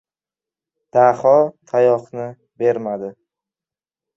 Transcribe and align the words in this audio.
Daho 0.95 1.35
tayoqni 1.67 2.27
bermadi. 2.59 3.11